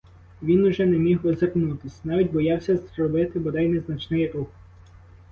Він 0.43 0.65
уже 0.65 0.85
не 0.85 0.97
міг 0.97 1.25
озирнутись,— 1.27 2.05
навіть 2.05 2.31
боявся 2.31 2.77
зробити 2.77 3.39
бодай 3.39 3.67
незначний 3.67 4.31
рух. 4.31 4.47